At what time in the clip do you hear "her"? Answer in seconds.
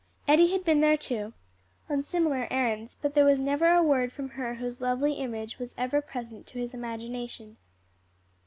4.29-4.55